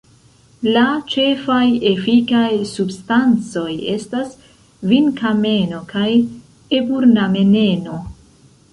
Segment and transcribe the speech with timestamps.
[0.75, 4.35] La ĉefaj efikaj substancoj estas
[4.95, 6.11] vinkameno kaj
[6.83, 8.05] eburnameneno.